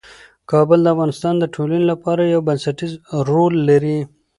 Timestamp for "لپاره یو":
1.91-2.41